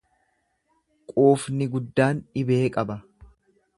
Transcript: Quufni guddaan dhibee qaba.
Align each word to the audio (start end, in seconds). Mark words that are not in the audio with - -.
Quufni 1.11 1.67
guddaan 1.75 2.23
dhibee 2.31 2.61
qaba. 2.79 2.97